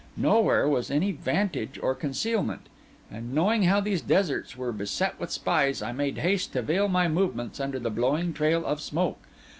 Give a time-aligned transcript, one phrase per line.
[0.17, 2.69] Nowhere was any vantage or concealment;
[3.11, 7.07] and knowing how these deserts were beset with spies, I made haste to veil my
[7.07, 9.19] movements under the blowing trail of smoke.